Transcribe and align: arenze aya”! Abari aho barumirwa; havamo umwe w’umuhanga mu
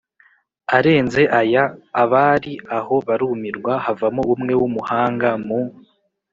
arenze 0.77 1.21
aya”! 1.39 1.63
Abari 2.03 2.53
aho 2.77 2.95
barumirwa; 3.07 3.73
havamo 3.85 4.23
umwe 4.33 4.53
w’umuhanga 4.59 5.29
mu 5.45 5.59